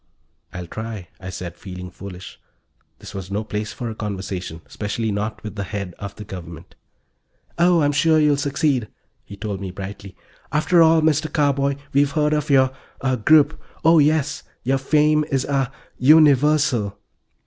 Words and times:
"I'll 0.51 0.65
try," 0.65 1.09
I 1.19 1.29
said, 1.29 1.57
feeling 1.57 1.91
foolish. 1.91 2.39
This 2.97 3.13
was 3.13 3.29
no 3.29 3.43
place 3.43 3.71
for 3.71 3.87
a 3.87 3.93
conversation 3.93 4.61
especially 4.65 5.11
not 5.11 5.43
with 5.43 5.53
the 5.53 5.63
head 5.65 5.93
of 5.99 6.15
the 6.15 6.23
Government. 6.23 6.73
"Oh, 7.59 7.83
I'm 7.83 7.91
sure 7.91 8.19
you'll 8.19 8.35
succeed," 8.37 8.87
he 9.23 9.37
told 9.37 9.61
me 9.61 9.69
brightly. 9.69 10.15
"After 10.51 10.81
all, 10.81 11.03
Mr. 11.03 11.31
Carboy, 11.31 11.75
we've 11.93 12.13
heard 12.13 12.33
of 12.33 12.49
your... 12.49 12.71
ah... 13.01 13.15
group. 13.15 13.61
Oh, 13.85 13.99
yes. 13.99 14.41
Your 14.63 14.79
fame 14.79 15.23
is... 15.29 15.45
ah... 15.47 15.71
universal." 15.99 16.97